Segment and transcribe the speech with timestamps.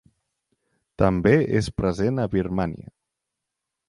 [1.01, 2.91] També és present a Birmània.